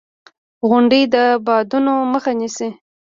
[0.69, 1.15] •غونډۍ د
[1.45, 2.69] بادونو مخه نیسي.